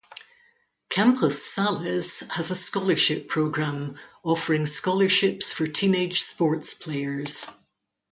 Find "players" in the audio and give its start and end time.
6.73-7.51